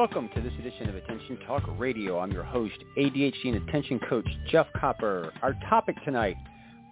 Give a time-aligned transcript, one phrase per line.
[0.00, 2.20] Welcome to this edition of Attention Talk Radio.
[2.20, 5.30] I'm your host, ADHD and Attention Coach Jeff Copper.
[5.42, 6.38] Our topic tonight,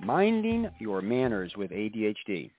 [0.02, 2.50] minding your manners with ADHD.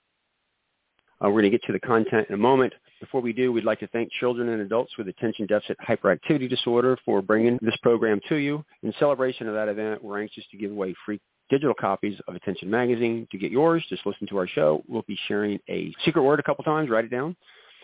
[1.24, 2.74] Uh, we're going to get to the content in a moment.
[3.00, 6.98] Before we do, we'd like to thank children and adults with attention deficit hyperactivity disorder
[7.06, 8.66] for bringing this program to you.
[8.82, 11.22] In celebration of that event, we're anxious to give away free
[11.52, 13.28] digital copies of Attention Magazine.
[13.32, 14.82] To get yours, just listen to our show.
[14.88, 16.90] We'll be sharing a secret word a couple times.
[16.90, 17.36] Write it down.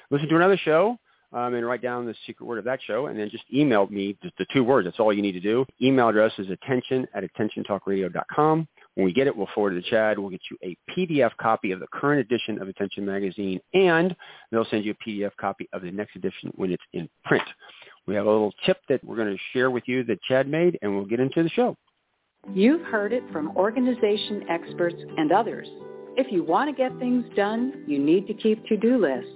[0.10, 0.98] Listen to another show
[1.36, 4.18] um, and write down the secret word of that show, and then just email me
[4.24, 4.88] the, the two words.
[4.88, 5.66] That's all you need to do.
[5.82, 8.68] Email address is attention at attentiontalkradio.com.
[8.96, 10.18] When we get it, we'll forward it to CHADD.
[10.18, 14.16] We'll get you a PDF copy of the current edition of Attention Magazine, and
[14.52, 17.44] they'll send you a PDF copy of the next edition when it's in print.
[18.08, 20.80] We have a little tip that we're going to share with you that CHADD made,
[20.82, 21.76] and we'll get into the show.
[22.54, 25.68] You've heard it from organization experts and others.
[26.16, 29.32] If you want to get things done, you need to keep to-do lists.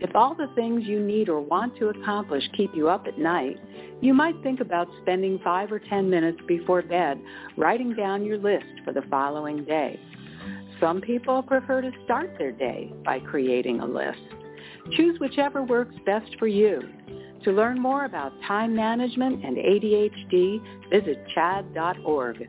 [0.00, 3.58] If all the things you need or want to accomplish keep you up at night,
[4.00, 7.20] you might think about spending five or ten minutes before bed
[7.56, 9.98] writing down your list for the following day.
[10.80, 14.20] Some people prefer to start their day by creating a list.
[14.92, 16.82] Choose whichever works best for you.
[17.44, 22.48] To learn more about time management and ADHD, visit chadd.org.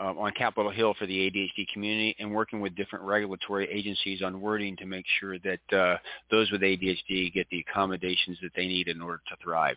[0.00, 4.40] uh, on Capitol Hill for the ADHD community and working with different regulatory agencies on
[4.40, 5.98] wording to make sure that uh,
[6.30, 9.76] those with ADHD get the accommodations that they need in order to thrive.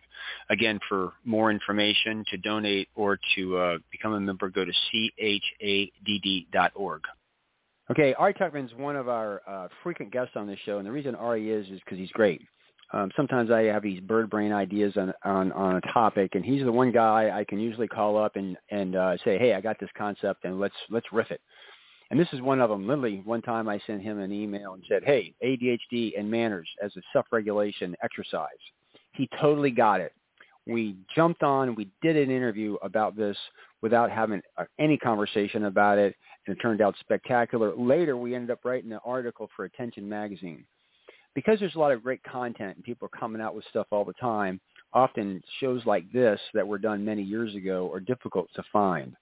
[0.50, 4.72] Again, for more information, to donate or to uh, become a member, go to
[5.62, 7.02] chadd.org.
[7.92, 11.16] Okay, Ari Tuckman's one of our uh, frequent guests on this show, and the reason
[11.16, 12.42] Ari is is because he's great.
[12.94, 16.64] Um, sometimes I have these bird brain ideas on, on on a topic, and he's
[16.64, 19.80] the one guy I can usually call up and and uh, say, "Hey, I got
[19.80, 21.42] this concept, and let's let's riff it."
[22.12, 22.88] And this is one of them.
[22.88, 26.96] Literally, one time I sent him an email and said, "Hey, ADHD and manners as
[26.96, 28.50] a self-regulation exercise."
[29.14, 30.14] He totally got it.
[30.68, 31.74] We jumped on.
[31.76, 33.38] We did an interview about this
[33.82, 36.16] without having uh, any conversation about it,
[36.46, 37.76] and it turned out spectacular.
[37.76, 40.64] Later, we ended up writing an article for Attention Magazine
[41.36, 44.06] because there's a lot of great content and people are coming out with stuff all
[44.06, 44.60] the time,
[44.94, 49.16] often shows like this that were done many years ago are difficult to find.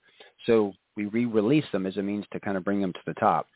[0.45, 3.47] So we re-release them as a means to kind of bring them to the top.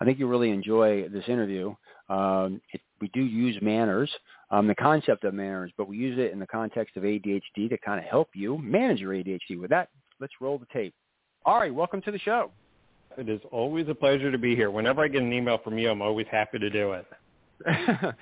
[0.00, 1.74] I think you'll really enjoy this interview.
[2.08, 4.10] Um, it, we do use manners,
[4.50, 7.78] um, the concept of manners, but we use it in the context of ADHD to
[7.78, 9.58] kind of help you manage your ADHD.
[9.58, 9.88] With that,
[10.20, 10.94] let's roll the tape.
[11.44, 12.50] Ari, welcome to the show.
[13.16, 14.70] It is always a pleasure to be here.
[14.70, 17.06] Whenever I get an email from you, I'm always happy to do it.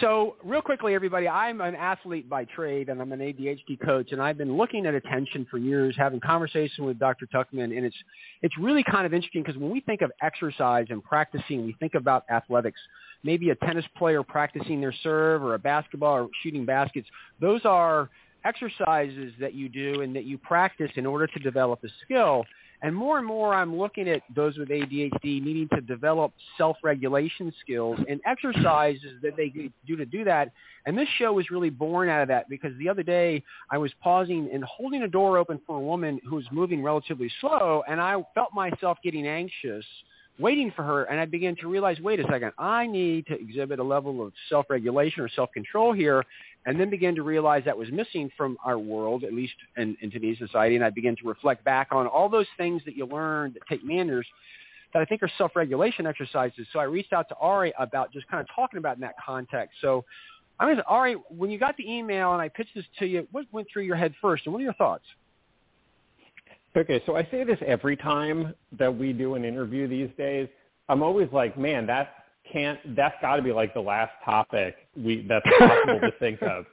[0.00, 4.20] so real quickly, everybody, I'm an athlete by trade and I'm an ADHD coach, and
[4.20, 7.26] I've been looking at attention for years, having conversation with Dr.
[7.26, 7.96] Tuckman, and it's
[8.42, 11.94] it's really kind of interesting because when we think of exercise and practicing, we think
[11.94, 12.80] about athletics.
[13.24, 17.06] Maybe a tennis player practicing their serve or a basketball or shooting baskets.
[17.40, 18.10] Those are
[18.44, 22.44] exercises that you do and that you practice in order to develop a skill.
[22.82, 27.98] And more and more, I'm looking at those with ADHD needing to develop self-regulation skills
[28.08, 30.50] and exercises that they do to do that.
[30.84, 33.92] And this show was really born out of that because the other day I was
[34.02, 38.00] pausing and holding a door open for a woman who was moving relatively slow, and
[38.00, 39.84] I felt myself getting anxious
[40.38, 43.78] waiting for her and I began to realize, wait a second, I need to exhibit
[43.78, 46.24] a level of self-regulation or self-control here
[46.66, 50.10] and then began to realize that was missing from our world, at least in, in
[50.10, 50.76] today's society.
[50.76, 53.84] And I began to reflect back on all those things that you learn that take
[53.84, 54.26] manners
[54.92, 56.66] that I think are self-regulation exercises.
[56.72, 59.78] So I reached out to Ari about just kind of talking about in that context.
[59.80, 60.04] So
[60.60, 63.46] going to Ari, when you got the email and I pitched this to you, what
[63.52, 65.04] went through your head first, and what are your thoughts?
[66.76, 70.48] Okay, so I say this every time that we do an interview these days.
[70.88, 72.21] I'm always like, man, that
[72.52, 76.64] can't that's got to be like the last topic we that's possible to think of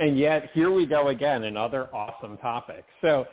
[0.00, 3.26] and yet here we go again another awesome topic so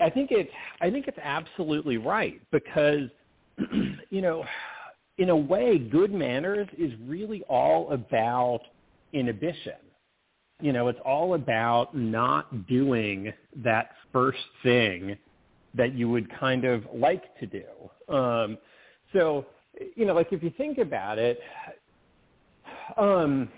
[0.00, 0.50] i think it's
[0.80, 3.08] i think it's absolutely right because
[4.10, 4.44] you know
[5.18, 8.60] in a way, good manners is really all about
[9.12, 9.74] inhibition.
[10.60, 15.16] You know, it's all about not doing that first thing
[15.74, 18.14] that you would kind of like to do.
[18.14, 18.58] Um,
[19.12, 19.46] so,
[19.96, 21.40] you know, like if you think about it,
[22.96, 23.48] um,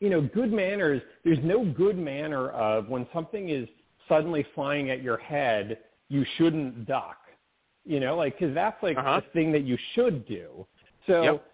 [0.00, 3.68] you know, good manners, there's no good manner of when something is
[4.08, 5.78] suddenly flying at your head,
[6.08, 7.18] you shouldn't duck.
[7.84, 9.20] You know, like, cause that's like Uh-huh.
[9.20, 10.66] the thing that you should do.
[11.06, 11.52] So Yep.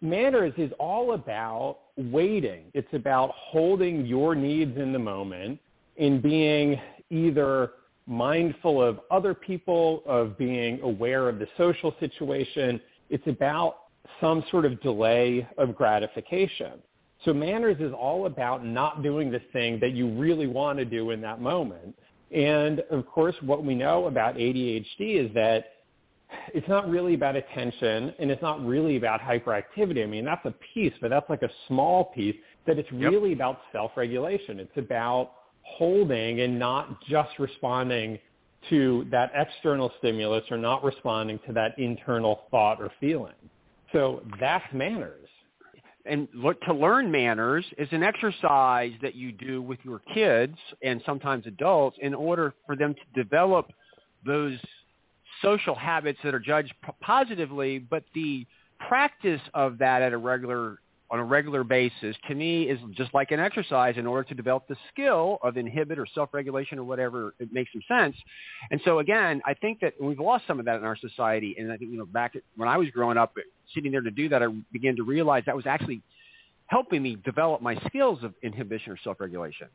[0.00, 2.70] manners is all about waiting.
[2.74, 5.60] It's about holding your needs in the moment
[5.98, 6.80] and being
[7.10, 7.72] either
[8.06, 12.80] mindful of other people, of being aware of the social situation.
[13.12, 13.76] It's about
[14.22, 16.82] some sort of delay of gratification.
[17.26, 21.10] So manners is all about not doing the thing that you really want to do
[21.10, 21.94] in that moment.
[22.34, 25.66] And of course, what we know about ADHD is that
[26.54, 30.02] it's not really about attention and it's not really about hyperactivity.
[30.02, 32.36] I mean, that's a piece, but that's like a small piece
[32.66, 33.10] that it's Yep.
[33.12, 34.58] really about self-regulation.
[34.58, 35.32] It's about
[35.62, 38.18] holding and not just responding
[38.70, 43.34] to that external stimulus or not responding to that internal thought or feeling.
[43.92, 45.28] So that's manners.
[46.04, 51.00] and look to learn manners is an exercise that you do with your kids and
[51.06, 53.72] sometimes adults in order for them to develop
[54.26, 54.58] those
[55.40, 58.46] social habits that are judged positively but the
[58.88, 60.78] practice of that at a regular
[61.12, 64.66] on a regular basis to me is just like an exercise in order to develop
[64.66, 68.16] the skill of inhibit or self-regulation or whatever it makes some sense
[68.70, 71.70] and so again i think that we've lost some of that in our society and
[71.70, 73.34] i think you know back when i was growing up
[73.74, 76.02] sitting there to do that i began to realize that was actually
[76.66, 79.68] helping me develop my skills of inhibition or self-regulation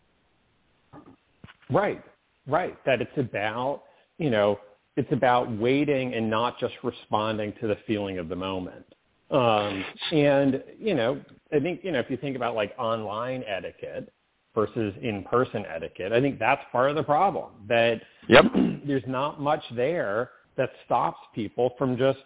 [1.70, 2.02] Right,
[2.48, 2.78] right.
[2.86, 3.84] That it's about,
[4.18, 4.60] you know,
[4.96, 8.86] it's about waiting and not just responding to the feeling of the moment.
[9.30, 11.22] Um, and, you know,
[11.52, 14.12] I think, you know, if you think about like online etiquette
[14.56, 18.46] versus in-person etiquette, I think that's part of the problem that Yep.
[18.86, 22.20] there's not much there that stops people from just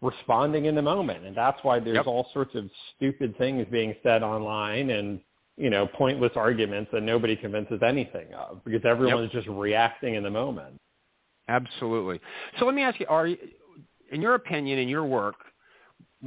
[0.00, 1.24] responding in the moment.
[1.24, 2.06] And that's why there's Yep.
[2.06, 5.20] all sorts of stupid things being said online and,
[5.56, 10.22] you know, pointless arguments that nobody convinces anything of because everyone is just reacting in
[10.22, 10.80] the moment.
[11.48, 12.20] Absolutely.
[12.58, 13.38] So let me ask you, are you,
[14.12, 15.36] in your opinion, in your work,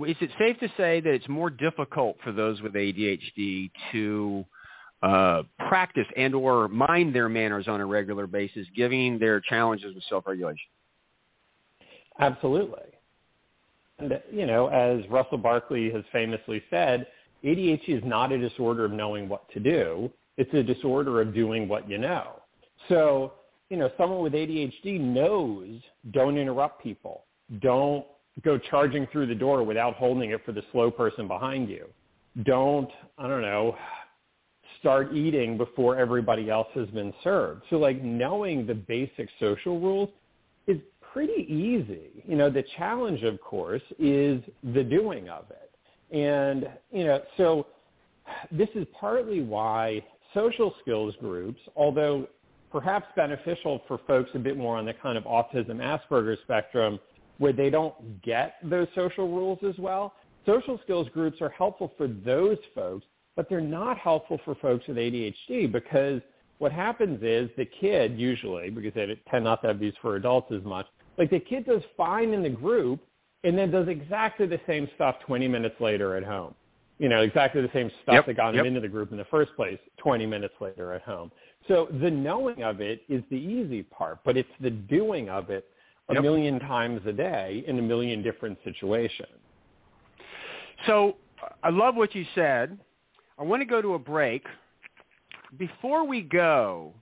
[0.07, 4.45] is it safe to say that it's more difficult for those with ADHD to
[5.03, 10.03] uh, practice and or mind their manners on a regular basis, given their challenges with
[10.09, 10.69] self-regulation?
[12.19, 12.83] Absolutely.
[13.99, 17.07] And, you know, as Russell Barkley has famously said,
[17.43, 20.11] ADHD is not a disorder of knowing what to do.
[20.37, 22.39] It's a disorder of doing what you know.
[22.89, 23.33] So,
[23.69, 25.67] you know, someone with ADHD knows
[26.11, 27.25] don't interrupt people.
[27.61, 28.05] Don't
[28.43, 31.85] go charging through the door without holding it for the slow person behind you.
[32.43, 33.75] Don't, I don't know,
[34.79, 37.63] start eating before everybody else has been served.
[37.69, 40.09] So like knowing the basic social rules
[40.67, 40.77] is
[41.13, 42.23] pretty easy.
[42.27, 44.41] You know, the challenge, of course, is
[44.73, 45.71] the doing of it.
[46.15, 47.67] And, you know, so
[48.51, 52.27] this is partly why social skills groups, although
[52.71, 56.99] perhaps beneficial for folks a bit more on the kind of autism Asperger spectrum
[57.41, 60.13] where they don't get those social rules as well,
[60.45, 63.03] social skills groups are helpful for those folks,
[63.35, 66.21] but they're not helpful for folks with ADHD because
[66.59, 70.51] what happens is the kid usually, because they tend not to have these for adults
[70.55, 70.85] as much,
[71.17, 72.99] like the kid does fine in the group
[73.43, 76.53] and then does exactly the same stuff 20 minutes later at home.
[76.99, 78.65] You know, exactly the same stuff Yep, that got him yep.
[78.67, 81.31] into the group in the first place 20 minutes later at home.
[81.67, 85.65] So the knowing of it is the easy part, but it's the doing of it
[86.11, 86.23] a Yep.
[86.23, 89.39] million times a day in a million different situations.
[90.85, 91.17] So
[91.63, 92.77] I love what you said.
[93.39, 94.45] I want to go to a break.
[95.57, 96.93] Before we go,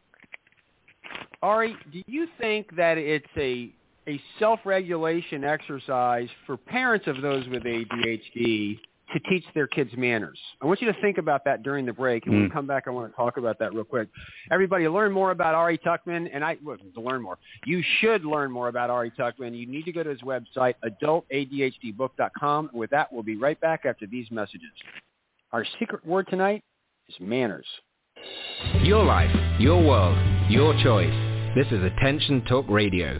[1.42, 3.72] Ari, do you think that it's a
[4.08, 8.80] a self-regulation exercise for parents of those with ADHD
[9.14, 10.40] to teach their kids manners?
[10.62, 12.54] I want you to think about that during the break, and when we Mm.
[12.54, 14.10] come back, I want to talk about that real quick.
[14.52, 18.52] Everybody, learn more about Ari Tuckman, and I well, to learn more, you should learn
[18.52, 19.58] more about Ari Tuckman.
[19.58, 22.70] You need to go to his website, adultadhdbook.com.
[22.74, 24.72] With that, we'll be right back after these messages.
[25.52, 26.64] Our secret word tonight
[27.08, 27.66] is manners.
[28.82, 30.18] Your life, your world,
[30.50, 31.14] your choice.
[31.56, 33.20] This is Attention Talk Radio.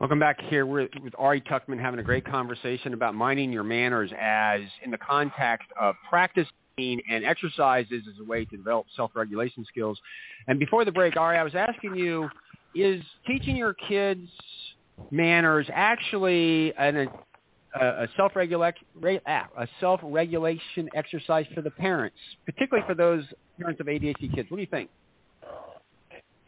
[0.00, 0.66] Welcome back here.
[0.66, 4.98] We're with Ari Tuckman having a great conversation about minding your manners as in the
[4.98, 6.48] context of practicing
[6.78, 9.96] and exercises as a way to develop self-regulation skills.
[10.48, 12.28] And before the break, Ari, I was asking you,
[12.74, 14.28] is teaching your kids
[15.12, 17.08] manners actually an,
[17.80, 23.22] a, a self-regulation a self-regulation exercise for the parents, particularly for those
[23.60, 24.50] parents of ADHD kids?
[24.50, 24.90] What do you think?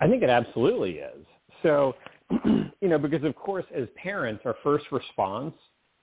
[0.01, 1.25] I think it absolutely is.
[1.63, 1.95] So
[2.81, 5.55] you know, because of course, as parents, our first response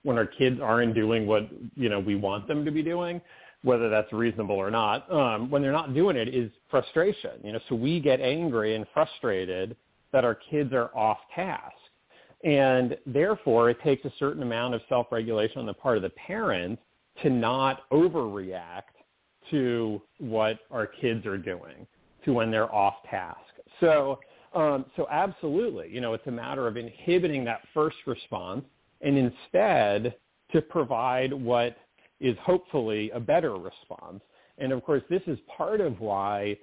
[0.02, 3.20] when our kids aren't doing what you know we want them to be doing,
[3.62, 7.32] whether that's reasonable or not, um, when they're not doing it, is frustration.
[7.42, 9.76] You know, so we get angry and frustrated
[10.12, 11.74] that our kids are off task,
[12.44, 16.78] and therefore it takes a certain amount of self-regulation on the part of the parent
[17.22, 18.82] to not overreact
[19.50, 21.86] to what our kids are doing,
[22.24, 23.38] to when they're off task.
[23.80, 24.18] So
[24.54, 28.64] um, so absolutely, you know, it's a matter of inhibiting that first response
[29.00, 30.14] and instead
[30.52, 31.76] to provide what
[32.20, 34.22] is hopefully a better response.
[34.58, 36.56] And of course, this is part of why,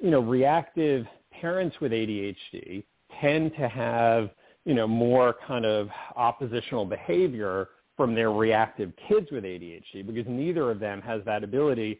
[0.00, 2.84] you know, reactive parents with ADHD
[3.20, 4.30] tend to have,
[4.64, 10.70] you know, more kind of oppositional behavior from their reactive kids with ADHD because neither
[10.70, 11.98] of them has that ability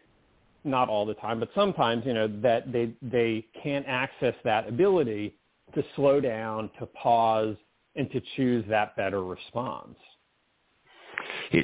[0.65, 5.35] not all the time, but sometimes, you know, that they they can't access that ability
[5.75, 7.57] to slow down, to pause,
[7.97, 9.97] and to choose that better response.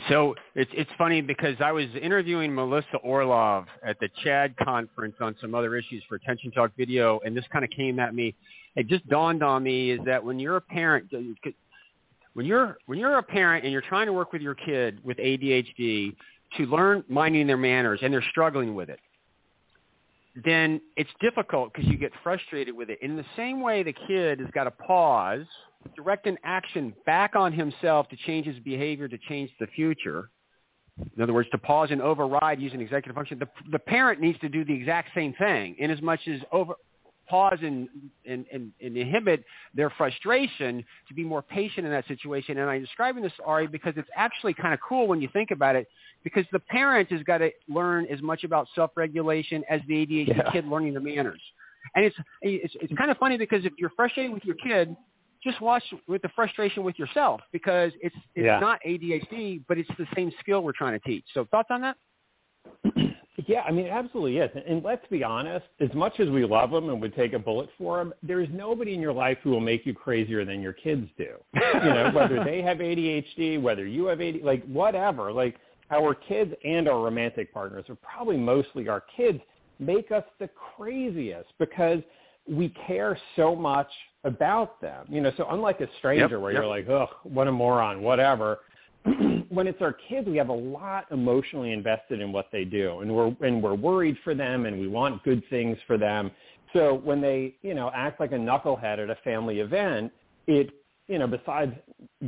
[0.08, 5.36] So it's it's funny because I was interviewing Melissa Orlov at the CHADD conference on
[5.40, 8.34] some other issues for Attention Talk Video, and this kind of came at me.
[8.76, 11.12] It just dawned on me is that when you're a parent,
[12.32, 15.18] when you're when you're a parent and you're trying to work with your kid with
[15.18, 16.16] ADHD,
[16.56, 19.00] to learn minding their manners and they're struggling with it,
[20.44, 22.98] then it's difficult because you get frustrated with it.
[23.02, 25.46] In the same way, the kid has got to pause,
[25.94, 30.30] direct an action back on himself to change his behavior to change the future.
[31.16, 33.38] In other words, to pause and override using executive function.
[33.38, 36.74] The, the parent needs to do the exact same thing in as much as over,
[37.26, 37.88] pause and,
[38.26, 42.58] and, and, and inhibit their frustration to be more patient in that situation.
[42.58, 45.76] And I'm describing this, Ari, because it's actually kind of cool when you think about
[45.76, 45.88] it,
[46.22, 50.50] because the parent has got to learn as much about self-regulation as the ADHD yeah.
[50.52, 51.40] kid learning the manners.
[51.94, 54.96] And it's, it's, it's kind of funny because if you're frustrated with your kid,
[55.42, 58.58] just watch with the frustration with yourself because it's, it's yeah.
[58.58, 61.24] not ADHD, but it's the same skill we're trying to teach.
[61.34, 61.96] So thoughts on that?
[63.46, 64.50] Yeah, I mean, it absolutely is.
[64.66, 67.68] And let's be honest, as much as we love them and would take a bullet
[67.76, 70.72] for them, there is nobody in your life who will make you crazier than your
[70.72, 71.34] kids do.
[71.54, 75.32] You know, whether they have ADHD, whether you have ADHD, like whatever.
[75.32, 75.56] Like
[75.90, 79.40] our kids and our romantic partners, or probably mostly our kids,
[79.78, 82.00] make us the craziest because
[82.48, 83.88] we care so much
[84.24, 85.06] about them.
[85.08, 86.62] You know, so unlike a stranger yep, where yep.
[86.62, 88.60] you're like, ugh, what a moron, whatever
[89.48, 93.14] when it's our kids, we have a lot emotionally invested in what they do, and
[93.14, 96.30] we're and we're worried for them, and we want good things for them.
[96.72, 100.10] So when they, you know, act like a knucklehead at a family event,
[100.46, 100.70] it,
[101.06, 101.72] you know, besides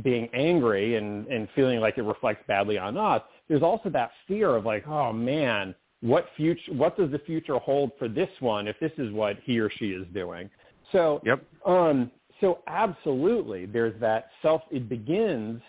[0.03, 4.55] being angry and and feeling like it reflects badly on us, there's also that fear
[4.55, 8.79] of like, oh man, what future, what does the future hold for this one if
[8.79, 10.49] this is what he or she is doing?
[10.91, 11.43] So, yep.
[11.65, 14.61] um, so absolutely, there's that self.
[14.71, 15.61] It begins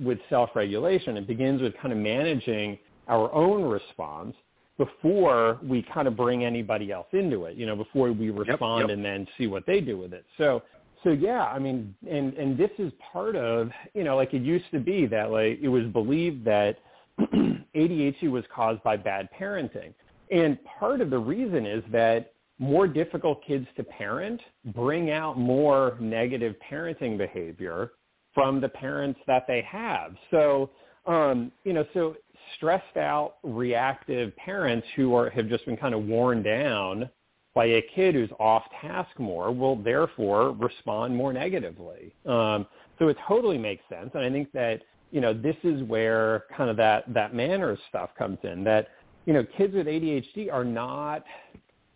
[0.00, 1.16] with self-regulation.
[1.16, 4.34] It begins with kind of managing our own response
[4.76, 8.88] before we kind of bring anybody else into it, you know, before we respond yep,
[8.88, 8.96] yep.
[8.96, 10.24] and then see what they do with it.
[10.36, 10.62] So,
[11.04, 14.64] so yeah, I mean, and, and this is part of, you know, like it used
[14.72, 16.78] to be that like it was believed that
[17.20, 19.94] ADHD was caused by bad parenting.
[20.30, 24.40] And part of the reason is that more difficult kids to parent
[24.74, 27.92] bring out more negative parenting behavior
[28.34, 30.14] from the parents that they have.
[30.30, 30.70] So,
[31.06, 32.16] um, you know, so
[32.56, 37.08] stressed out, reactive parents who are have just been kind of worn down
[37.54, 42.12] by a kid who's off task more will therefore respond more negatively.
[42.26, 42.66] Um,
[42.98, 46.70] so it totally makes sense, and I think that you know this is where kind
[46.70, 48.64] of that that manners stuff comes in.
[48.64, 48.88] That
[49.26, 51.24] you know kids with ADHD are not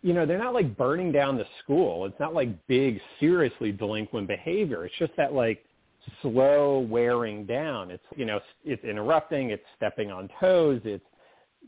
[0.01, 2.05] you know, they're not like burning down the school.
[2.05, 4.85] It's not like big, seriously delinquent behavior.
[4.85, 5.65] It's just that like
[6.21, 7.91] slow wearing down.
[7.91, 11.03] It's, you know, it's interrupting, it's stepping on toes, it's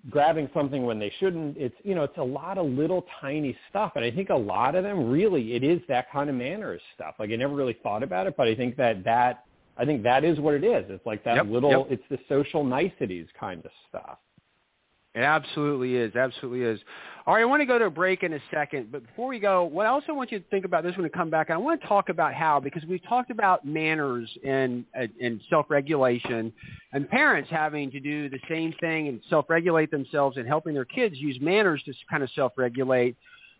[0.10, 1.58] grabbing something when they shouldn't.
[1.58, 3.94] It's, you know, it's a lot of little tiny stuff.
[3.96, 7.16] And I think a lot of them really, it is that kind of manners stuff.
[7.20, 9.46] Like I never really thought about it, but I think that that,
[9.78, 10.86] I think that is what it is.
[10.90, 12.00] It's like that Yep, little, yep.
[12.00, 14.18] it's the social niceties kind of stuff.
[15.14, 16.16] It absolutely is.
[16.16, 16.80] Absolutely is.
[17.28, 19.38] All right, I want to go to a break in a second, but before we
[19.38, 21.58] go, what I also want you to think about this when we come back, I
[21.58, 26.52] want to talk about how, because we've talked about manners and and self-regulation,
[26.94, 31.16] and parents having to do the same thing and self-regulate themselves and helping their kids
[31.20, 33.16] use manners to kind of self-regulate.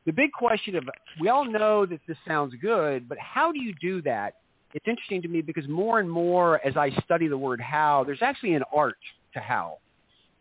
[0.08, 0.90] The big question of,
[1.20, 4.38] we all know that this sounds good, but how do you do that?
[4.74, 8.24] It's interesting to me because more and more as I study the word how, there's
[8.24, 8.98] actually an art
[9.36, 9.78] to how.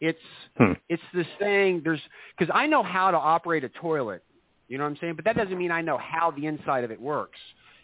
[0.00, 0.18] It's
[0.56, 0.72] Hmm.
[0.88, 1.82] it's this thing.
[1.84, 2.00] There's
[2.36, 4.22] because I know how to operate a toilet.
[4.68, 5.14] You know what I'm saying?
[5.14, 7.38] But that doesn't mean I know how the inside of it works.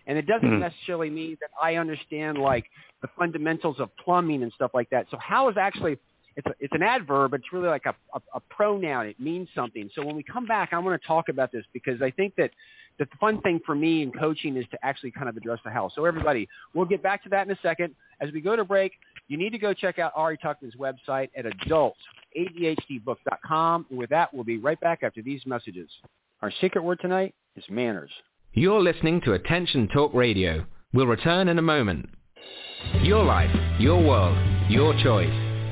[0.07, 0.61] And it doesn't Mhm.
[0.61, 2.71] necessarily mean that I understand like
[3.03, 5.09] the fundamentals of plumbing and stuff like that.
[5.11, 5.99] So how is actually
[6.37, 9.07] it's a, it's an adverb, but it's really like a, a, a pronoun.
[9.07, 9.89] It means something.
[9.95, 12.51] So when we come back, I want to talk about this because I think that
[12.99, 15.91] the fun thing for me in coaching is to actually kind of address the how.
[15.95, 17.95] So everybody, we'll get back to that in a second.
[18.21, 18.93] As we go to break,
[19.29, 23.87] you need to go check out Ari Tuckman's website at adultsadhdbook.com.
[23.91, 25.91] And with that, we'll be right back after these messages.
[26.43, 28.11] Our secret word tonight is manners.
[28.53, 30.65] You're listening to Attention Talk Radio.
[30.93, 32.09] We'll return in a moment.
[33.03, 34.39] Your life, your world,
[34.71, 35.46] your choice.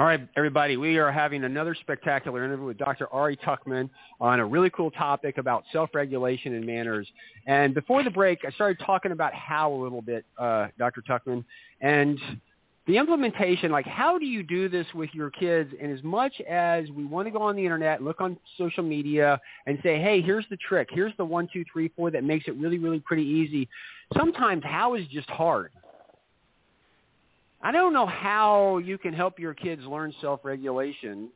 [0.00, 3.06] All right, everybody, we are having another spectacular interview with Dr.
[3.08, 7.06] Ari Tuckman on a really cool topic about self-regulation and manners.
[7.46, 11.02] And before the break, I started talking about how a little bit, uh, Dr.
[11.02, 11.44] Tuckman,
[11.82, 12.18] and
[12.86, 15.70] the implementation, like how do you do this with your kids?
[15.78, 19.38] And as much as we want to go on the internet, look on social media
[19.66, 22.56] and say, hey, here's the trick, here's the one, two, three, four that makes it
[22.56, 23.68] really, really pretty easy.
[24.16, 25.72] Sometimes how is just hard.
[27.62, 31.28] I don't know how you can help your kids learn self-regulation,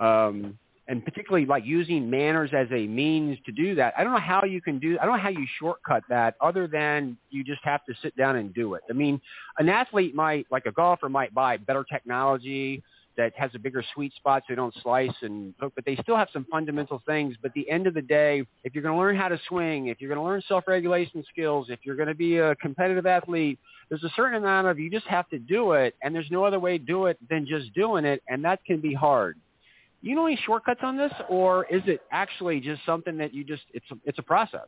[0.00, 3.94] um, and particularly like using manners as a means to do that.
[3.96, 4.98] I don't know how you can do.
[5.00, 8.36] I don't know how you shortcut that, other than you just have to sit down
[8.36, 8.82] and do it.
[8.88, 9.20] I mean,
[9.58, 12.82] an athlete might, like a golfer, might buy better technology
[13.16, 16.16] that has a bigger sweet spot so they don't slice and hook, but they still
[16.16, 17.36] have some fundamental things.
[17.40, 19.88] But at the end of the day, if you're going to learn how to swing,
[19.88, 23.58] if you're going to learn self-regulation skills, if you're going to be a competitive athlete,
[23.88, 26.58] there's a certain amount of you just have to do it, and there's no other
[26.58, 29.38] way to do it than just doing it, and that can be hard.
[30.02, 33.62] You know any shortcuts on this, or is it actually just something that you just
[33.72, 34.66] it's a, it's a process?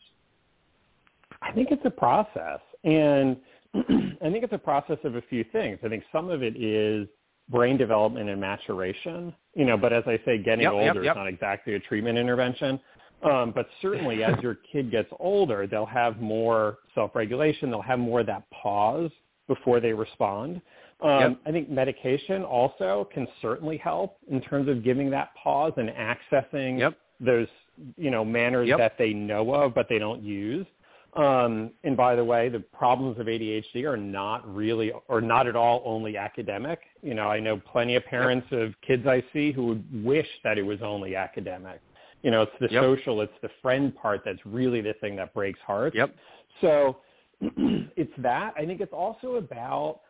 [1.42, 3.36] I think it's a process, and
[3.74, 5.78] I think it's a process of a few things.
[5.84, 7.06] I think some of it is
[7.48, 9.34] brain development and maturation.
[9.54, 11.12] You know, but as I say, getting Yep, yep, older yep.
[11.12, 12.80] is not exactly a treatment intervention.
[13.22, 17.70] Um, but certainly, as your kid gets older, they'll have more self-regulation.
[17.70, 19.10] They'll have more of that pause
[19.48, 20.60] before they respond.
[21.00, 21.36] Um, Yep.
[21.46, 26.78] I think medication also can certainly help in terms of giving that pause and accessing
[26.78, 26.94] Yep.
[27.20, 27.48] those,
[27.96, 28.78] you know, manners Yep.
[28.78, 30.66] that they know of but they don't use.
[31.16, 35.56] Um, and by the way, the problems of ADHD are not really, or not at
[35.56, 36.80] all, only academic.
[37.02, 40.58] You know, I know plenty of parents of kids I see who would wish that
[40.58, 41.80] it was only academic.
[42.22, 42.82] You know, it's the Yep.
[42.82, 45.96] social, it's the friend part that's really the thing that breaks hearts.
[45.96, 46.14] Yep.
[46.60, 46.98] So
[47.40, 48.52] it's that.
[48.56, 50.00] I think it's also about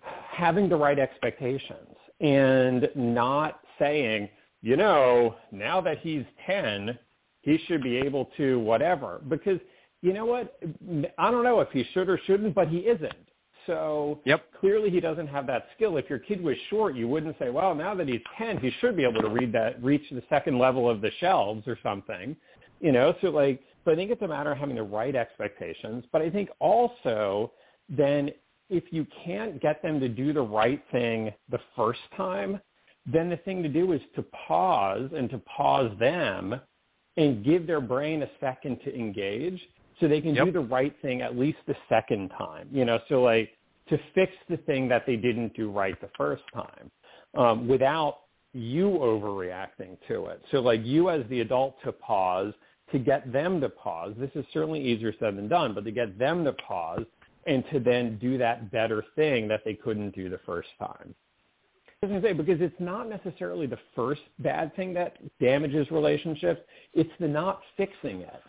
[0.00, 4.28] having the right expectations and not saying,
[4.62, 6.96] you know, now that he's 10,
[7.42, 9.58] he should be able to whatever because
[10.02, 10.58] you know what
[11.18, 13.12] I don't know if he should or shouldn't, but he isn't.
[13.66, 14.46] So yep.
[14.58, 15.96] clearly he doesn't have that skill.
[15.96, 18.96] If your kid was short, you wouldn't say, well, now that he's 10, he should
[18.96, 22.34] be able to read that, reach the second level of the shelves or something.
[22.80, 26.04] You know, so like, so I think it's a matter of having the right expectations.
[26.10, 27.52] But I think also
[27.88, 28.30] then
[28.70, 32.60] if you can't get them to do the right thing the first time,
[33.04, 36.60] then the thing to do is to pause and to pause them
[37.16, 39.60] and give their brain a second to engage
[40.00, 40.46] so they can yep.
[40.46, 42.68] do the right thing at least the second time.
[42.72, 43.50] You know, so like
[43.88, 46.90] to fix the thing that they didn't do right the first time
[47.36, 48.20] um, without
[48.52, 50.42] you overreacting to it.
[50.50, 52.52] So like you as the adult to pause,
[52.92, 54.14] to get them to pause.
[54.18, 57.04] This is certainly easier said than done, but to get them to pause
[57.46, 61.14] and to then do that better thing that they couldn't do the first time.
[62.02, 65.90] I was going to say, because it's not necessarily the first bad thing that damages
[65.90, 66.60] relationships,
[66.94, 68.42] it's the not fixing it.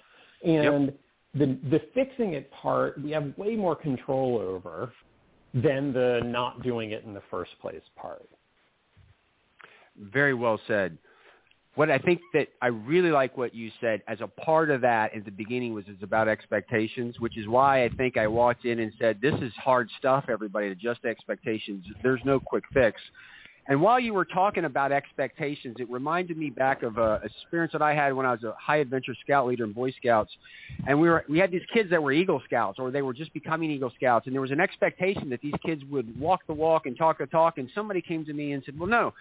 [0.43, 0.99] And yep
[1.33, 4.91] the the fixing it part we have way more control over
[5.53, 8.27] than the not doing it in the first place part.
[9.97, 10.97] Very well said.
[11.75, 15.15] What I think that I really like what you said as a part of that
[15.15, 18.79] at the beginning was it's about expectations, which is why I think I walked in
[18.79, 21.85] and said, this is hard stuff, everybody, adjust expectations.
[22.03, 22.99] There's no quick fix.
[23.71, 27.71] And while you were talking about expectations, it reminded me back of uh, a experience
[27.71, 30.29] that I had when I was a high adventure scout leader in Boy Scouts,
[30.87, 33.33] and we were we had these kids that were Eagle Scouts or they were just
[33.33, 36.85] becoming Eagle Scouts, and there was an expectation that these kids would walk the walk
[36.85, 37.59] and talk the talk.
[37.59, 39.13] And somebody came to me and said, "Well, no,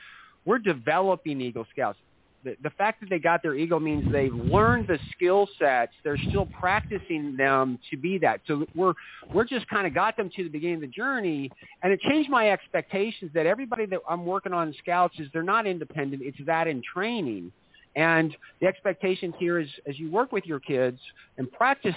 [0.44, 2.00] we're developing Eagle Scouts
[2.44, 5.92] the, the fact that they got their Eagle means they've learned the skill sets.
[6.04, 8.40] They're still practicing them to be that.
[8.46, 8.94] So we're
[9.32, 11.50] we're just kind of got them to the beginning of the journey,
[11.82, 15.66] and it changed my expectations that everybody that I'm working on Scouts is they're not
[15.66, 16.22] independent.
[16.22, 17.52] It's that in training,
[17.96, 20.98] and the expectation here is as you work with your kids
[21.38, 21.96] and practice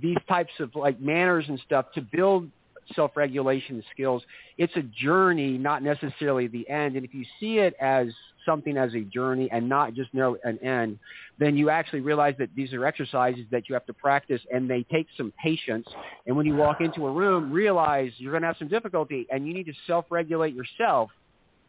[0.00, 2.48] these types of like manners and stuff to build
[2.94, 4.22] self-regulation skills.
[4.58, 6.96] It's a journey, not necessarily the end.
[6.96, 8.08] And if you see it as
[8.44, 10.98] something as a journey and not just know an end,
[11.38, 14.82] then you actually realize that these are exercises that you have to practice and they
[14.84, 15.86] take some patience.
[16.26, 19.46] And when you walk into a room, realize you're going to have some difficulty and
[19.46, 21.10] you need to self-regulate yourself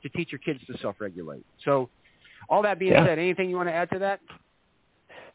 [0.01, 1.45] to teach your kids to self-regulate.
[1.63, 1.89] So
[2.49, 3.05] all that being yeah.
[3.05, 4.19] said, anything you want to add to that?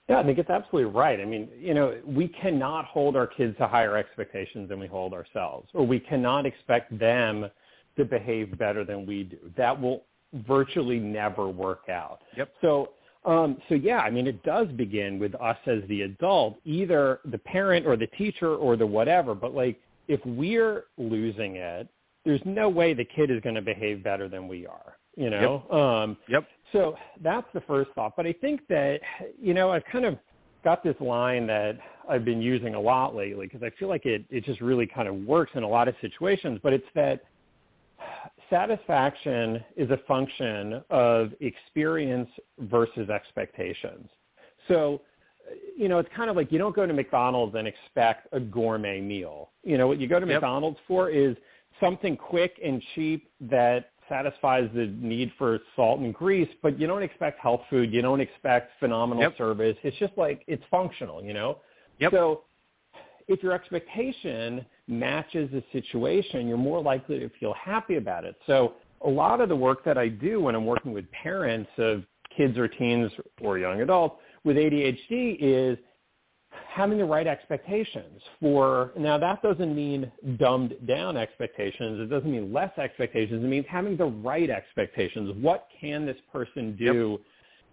[0.08, 1.20] Yeah, I think it's absolutely right.
[1.20, 5.12] I mean, you know, we cannot hold our kids to higher expectations than we hold
[5.12, 7.50] ourselves, or we cannot expect them
[7.98, 9.36] to behave better than we do.
[9.56, 10.04] That will
[10.46, 12.20] virtually never work out.
[12.36, 12.50] Yep.
[12.62, 12.90] So,
[13.26, 17.38] um, so yeah, I mean, it does begin with us as the adult, either the
[17.38, 19.34] parent or the teacher or the whatever.
[19.34, 21.88] But like, if we're losing it,
[22.24, 24.96] there's no way the kid is going to behave better than we are.
[25.18, 25.64] You know.
[25.68, 25.80] Yep.
[25.80, 26.46] Um, yep.
[26.72, 28.14] So that's the first thought.
[28.16, 29.00] But I think that,
[29.40, 30.16] you know, I've kind of
[30.62, 31.76] got this line that
[32.08, 35.08] I've been using a lot lately because I feel like it, it just really kind
[35.08, 36.60] of works in a lot of situations.
[36.62, 37.24] But it's that
[38.48, 44.08] satisfaction is a function of experience versus expectations.
[44.68, 45.00] So,
[45.76, 49.00] you know, it's kind of like you don't go to McDonald's and expect a gourmet
[49.00, 49.50] meal.
[49.64, 50.36] You know, what you go to yep.
[50.36, 51.36] McDonald's for is
[51.80, 57.02] something quick and cheap that satisfies the need for salt and grease, but you don't
[57.02, 57.92] expect health food.
[57.92, 59.36] You don't expect phenomenal yep.
[59.36, 59.76] service.
[59.82, 61.58] It's just like it's functional, you know.
[62.00, 62.12] Yep.
[62.12, 62.42] So
[63.28, 68.36] if your expectation matches the situation, you're more likely to feel happy about it.
[68.46, 72.04] So a lot of the work that I do when I'm working with parents of
[72.36, 75.78] kids or teens or young adults with ADHD is
[76.68, 82.00] having the right expectations for now that doesn't mean dumbed down expectations.
[82.00, 83.42] It doesn't mean less expectations.
[83.42, 85.34] It means having the right expectations.
[85.40, 87.18] What can this person do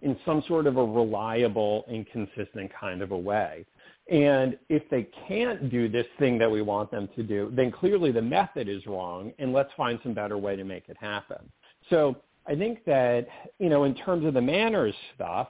[0.02, 0.10] yep.
[0.10, 3.66] in some sort of a reliable and consistent kind of a way?
[4.10, 8.12] And if they can't do this thing that we want them to do then clearly
[8.12, 11.50] the method is wrong and let's find some better way to make it happen.
[11.90, 12.16] So
[12.48, 13.26] i think that
[13.58, 15.48] you know in terms of the manners stuff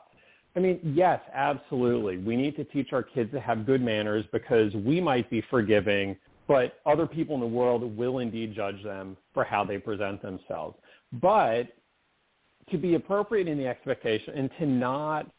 [0.56, 2.16] I mean, yes, absolutely.
[2.16, 6.16] We need to teach our kids to have good manners because we might be forgiving,
[6.48, 10.78] but other people in the world will indeed judge them for how they present themselves.
[11.12, 11.68] But
[12.70, 15.30] to be appropriate in the expectation and to not,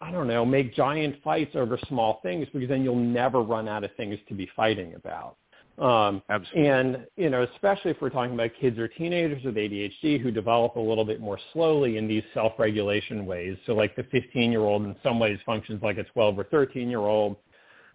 [0.00, 3.84] I don't know, make giant fights over small things because then you'll never run out
[3.84, 5.36] of things to be fighting about.
[5.78, 6.68] Um, Absolutely.
[6.68, 10.76] And, you know, especially if we're talking about kids or teenagers with ADHD who develop
[10.76, 13.56] a little bit more slowly in these self-regulation ways.
[13.66, 17.36] So like the 15-year-old in some ways functions like a 12 or 13-year-old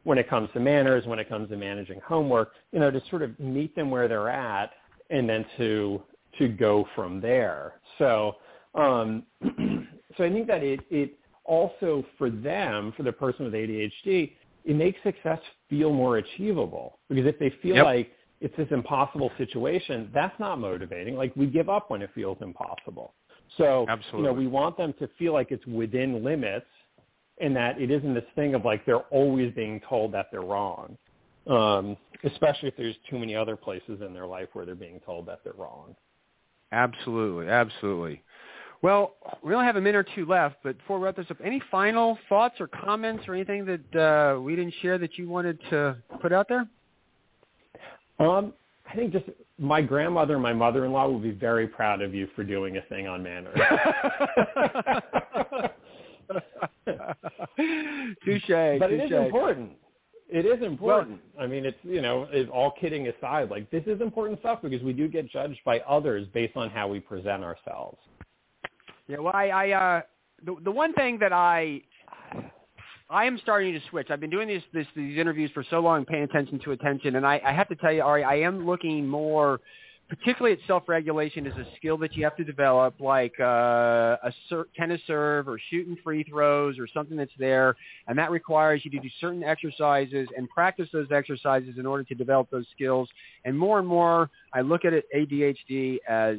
[0.04, 3.22] when it comes to manners, when it comes to managing homework, you know, to sort
[3.22, 4.72] of meet them where they're at
[5.10, 6.02] and then to
[6.40, 7.80] to go from there.
[7.98, 8.36] So
[8.76, 9.24] um,
[10.18, 14.34] so I think that it, it also for them, for the person with ADHD,
[14.66, 17.86] it makes success feel more achievable because if they feel Yep.
[17.86, 21.16] like it's this impossible situation, that's not motivating.
[21.16, 23.14] Like we give up when it feels impossible.
[23.58, 24.20] So, Absolutely.
[24.20, 26.66] you know, we want them to feel like it's within limits
[27.40, 30.98] and that it isn't this thing of like they're always being told that they're wrong.
[31.48, 35.28] Um, especially if there's too many other places in their life where they're being told
[35.28, 35.96] that they're wrong.
[36.72, 38.24] Absolutely, absolutely.
[38.86, 41.38] Well, we only have a minute or two left, but before we wrap this up,
[41.44, 45.60] any final thoughts or comments or anything that uh, we didn't share that you wanted
[45.72, 46.68] to put out there?
[48.20, 48.54] Um,
[48.88, 49.26] I think just
[49.58, 53.08] my grandmother and my mother-in-law will be very proud of you for doing a thing
[53.08, 53.58] on manners.
[58.24, 59.12] touche, but it touche.
[59.12, 59.72] is important.
[60.30, 61.22] It is important.
[61.40, 64.84] I mean, it's you know, it, all kidding aside, like this is important stuff because
[64.84, 67.98] we do get judged by others based on how we present ourselves.
[69.08, 70.02] Yeah, well, I, I uh,
[70.46, 71.82] the the one thing that I
[73.10, 74.08] I am starting to switch.
[74.10, 77.26] I've been doing these this, these interviews for so long, paying attention to attention, and
[77.26, 79.60] I, I have to tell you, Ari, I am looking more,
[80.10, 84.68] particularly at self-regulation, as a skill that you have to develop, like uh, a ser-
[84.76, 87.76] tennis serve or shooting free throws or something that's there,
[88.08, 92.16] and that requires you to do certain exercises and practice those exercises in order to
[92.16, 93.08] develop those skills.
[93.46, 96.38] And more and more, I look at it ADHD as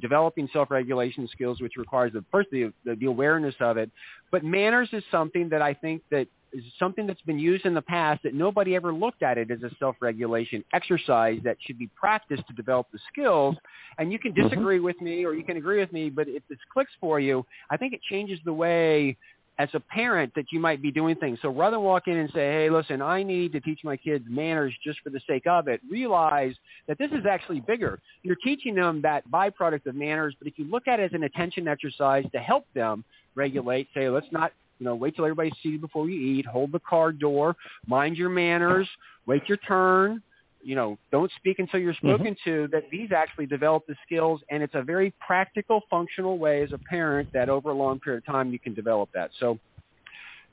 [0.00, 3.90] developing self-regulation skills, which requires the first the, the, the awareness of it.
[4.30, 7.82] But manners is something that I think that is something that's been used in the
[7.82, 12.46] past that nobody ever looked at it as a self-regulation exercise that should be practiced
[12.48, 13.56] to develop the skills.
[13.98, 14.48] And you can mm-hmm.
[14.48, 17.46] disagree with me or you can agree with me, but if this clicks for you,
[17.70, 19.16] I think it changes the way
[19.60, 21.38] as a parent that you might be doing things.
[21.42, 24.24] So rather than walk in and say, hey, listen, I need to teach my kids
[24.26, 26.54] manners just for the sake of it, realize
[26.88, 28.00] that this is actually bigger.
[28.22, 31.24] You're teaching them that byproduct of manners, but if you look at it as an
[31.24, 35.82] attention exercise to help them regulate, say, let's not you know, wait till everybody's seated
[35.82, 37.54] before you eat, hold the car door,
[37.86, 38.88] mind your manners,
[39.26, 40.22] wait your turn,
[40.62, 42.08] you know, don't speak until you're mm-hmm.
[42.08, 46.62] spoken to, that these actually develop the skills and it's a very practical, functional way
[46.62, 49.30] as a parent that over a long period of time you can develop that.
[49.38, 49.58] So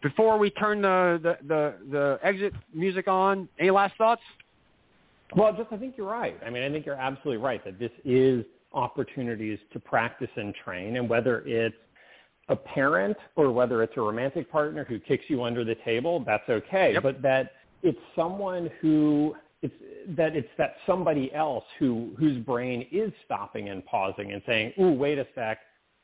[0.02, 4.22] before we turn the, the, the, the exit music on, any last thoughts?
[5.36, 6.38] Well, just I think you're right.
[6.46, 10.98] I mean, I think you're absolutely right that this is opportunities to practice and train,
[10.98, 11.76] and whether it's
[12.50, 16.48] a parent or whether it's a romantic partner who kicks you under the table, that's
[16.48, 16.94] okay.
[16.94, 17.04] Yep.
[17.04, 17.52] But that
[17.84, 19.74] it's someone who it's
[20.18, 24.92] that it's that somebody else who whose brain is stopping and pausing and saying, "Ooh,
[24.92, 25.60] wait a sec,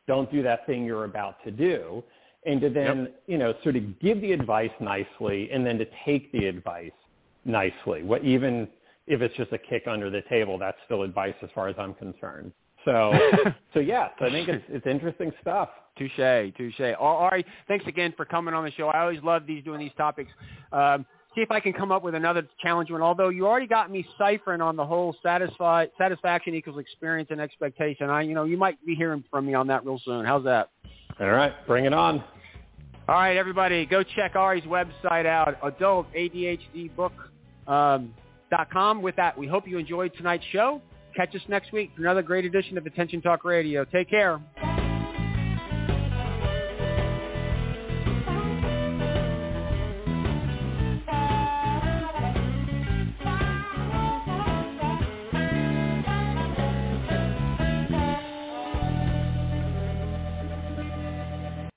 [0.07, 2.03] don't do that thing you're about to do."
[2.45, 6.29] And to then, you know, sort of give the advice nicely and then to take
[6.33, 6.91] the advice
[7.45, 8.03] nicely.
[8.03, 8.67] What even
[9.07, 11.93] if it's just a kick under the table, that's still advice as far as I'm
[11.93, 12.51] concerned.
[12.85, 13.13] So,
[13.73, 15.69] so yes, I think it's it's interesting stuff.
[15.97, 16.95] Touche, touche.
[16.99, 18.89] All right, thanks again for coming on the show.
[18.89, 20.31] I always love these doing these topics.
[20.71, 23.01] Um, see if I can come up with another challenge one.
[23.01, 28.09] Although you already got me ciphering on the whole satisfy, satisfaction equals experience and expectation.
[28.09, 30.25] I, you know, you might be hearing from me on that real soon.
[30.25, 30.69] How's that?
[31.19, 32.23] All right, bring it on.
[33.07, 37.11] All right, everybody, go check Ari's website out, adultadhdbook.com.
[37.65, 38.13] Um,
[38.53, 39.01] dot com.
[39.01, 40.81] With that, we hope you enjoyed tonight's show.
[41.15, 43.85] Catch us next week for another great edition of Attention Talk Radio.
[43.85, 44.41] Take care.